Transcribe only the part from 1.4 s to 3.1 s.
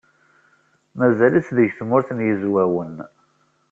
deg Tmurt n Yizwawen.